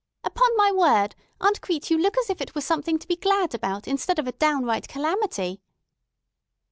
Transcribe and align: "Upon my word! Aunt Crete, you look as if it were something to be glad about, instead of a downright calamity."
"Upon 0.23 0.49
my 0.57 0.71
word! 0.71 1.13
Aunt 1.41 1.61
Crete, 1.61 1.91
you 1.91 1.97
look 1.99 2.17
as 2.17 2.27
if 2.31 2.41
it 2.41 2.55
were 2.55 2.61
something 2.61 2.97
to 2.97 3.07
be 3.07 3.15
glad 3.15 3.53
about, 3.53 3.87
instead 3.87 4.17
of 4.17 4.25
a 4.25 4.31
downright 4.31 4.87
calamity." 4.87 5.61